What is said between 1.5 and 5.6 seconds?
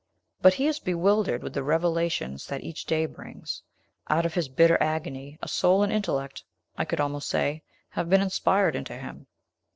the revelations that each day brings. Out of his bitter agony, a